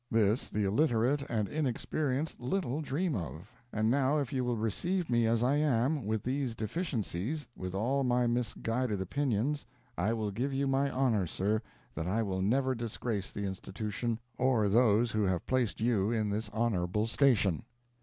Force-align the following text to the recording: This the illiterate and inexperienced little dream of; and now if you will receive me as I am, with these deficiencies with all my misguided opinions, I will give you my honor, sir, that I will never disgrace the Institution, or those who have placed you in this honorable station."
This 0.09 0.49
the 0.49 0.63
illiterate 0.63 1.21
and 1.29 1.47
inexperienced 1.47 2.39
little 2.39 2.81
dream 2.81 3.15
of; 3.15 3.51
and 3.71 3.91
now 3.91 4.17
if 4.17 4.33
you 4.33 4.43
will 4.43 4.57
receive 4.57 5.11
me 5.11 5.27
as 5.27 5.43
I 5.43 5.57
am, 5.57 6.07
with 6.07 6.23
these 6.23 6.55
deficiencies 6.55 7.45
with 7.55 7.75
all 7.75 8.03
my 8.03 8.25
misguided 8.25 8.99
opinions, 8.99 9.63
I 9.99 10.13
will 10.13 10.31
give 10.31 10.53
you 10.55 10.65
my 10.65 10.89
honor, 10.89 11.27
sir, 11.27 11.61
that 11.93 12.07
I 12.07 12.23
will 12.23 12.41
never 12.41 12.73
disgrace 12.73 13.29
the 13.31 13.43
Institution, 13.45 14.19
or 14.39 14.67
those 14.69 15.11
who 15.11 15.21
have 15.25 15.45
placed 15.45 15.79
you 15.79 16.09
in 16.09 16.31
this 16.31 16.49
honorable 16.49 17.05
station." 17.05 17.61